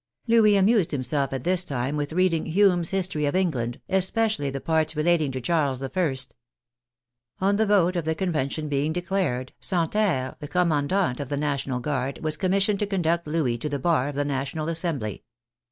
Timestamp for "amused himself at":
0.57-1.43